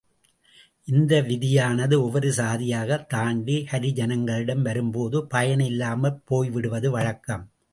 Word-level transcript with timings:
இந்த 0.85 1.21
விதியானது 1.21 2.01
ஒவ்வொரு 2.01 2.33
சாதியாகத் 2.33 3.09
தாண்டி 3.09 3.67
ஹரிஜனங்களிடம் 3.71 4.61
வரும்போது 4.61 5.27
பயனில்லாமல் 5.27 6.21
போய்விடுவது 6.31 6.87
வழக்கம். 6.87 7.51